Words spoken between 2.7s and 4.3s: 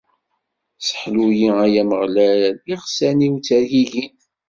iɣsan-iw ttergigin!